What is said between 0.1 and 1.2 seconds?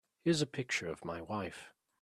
Here's the picture of